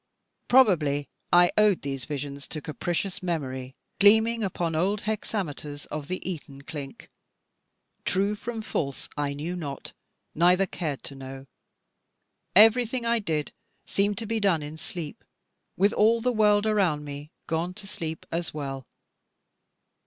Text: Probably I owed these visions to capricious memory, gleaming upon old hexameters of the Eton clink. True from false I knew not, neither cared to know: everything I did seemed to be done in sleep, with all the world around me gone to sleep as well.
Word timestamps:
Probably 0.47 1.09
I 1.31 1.51
owed 1.59 1.83
these 1.83 2.05
visions 2.05 2.47
to 2.47 2.59
capricious 2.59 3.21
memory, 3.21 3.75
gleaming 3.99 4.43
upon 4.43 4.73
old 4.73 5.01
hexameters 5.01 5.85
of 5.91 6.07
the 6.07 6.27
Eton 6.27 6.63
clink. 6.63 7.11
True 8.03 8.33
from 8.35 8.63
false 8.63 9.07
I 9.15 9.35
knew 9.35 9.55
not, 9.55 9.93
neither 10.33 10.65
cared 10.65 11.03
to 11.03 11.13
know: 11.13 11.45
everything 12.55 13.05
I 13.05 13.19
did 13.19 13.51
seemed 13.85 14.17
to 14.17 14.25
be 14.25 14.39
done 14.39 14.63
in 14.63 14.75
sleep, 14.75 15.23
with 15.77 15.93
all 15.93 16.19
the 16.19 16.33
world 16.33 16.65
around 16.65 17.05
me 17.05 17.29
gone 17.45 17.75
to 17.75 17.85
sleep 17.85 18.25
as 18.31 18.55
well. 18.55 18.87